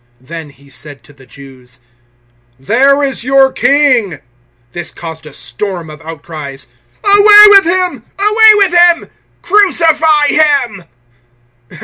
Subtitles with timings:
[0.19, 1.79] Then he said to the Jews,
[2.59, 4.19] "There is your king!" 019:015
[4.71, 6.65] This caused a storm of outcries,
[7.03, 8.03] "Away with him!
[8.17, 9.07] Away with him!
[9.43, 10.85] Crucify him!"